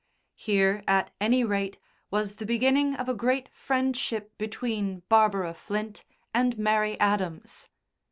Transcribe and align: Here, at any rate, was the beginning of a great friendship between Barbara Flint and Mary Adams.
Here, 0.33 0.81
at 0.87 1.13
any 1.21 1.43
rate, 1.43 1.77
was 2.09 2.37
the 2.37 2.45
beginning 2.47 2.95
of 2.95 3.07
a 3.07 3.13
great 3.13 3.49
friendship 3.53 4.35
between 4.39 5.03
Barbara 5.09 5.53
Flint 5.53 6.05
and 6.33 6.57
Mary 6.57 6.99
Adams. 6.99 7.69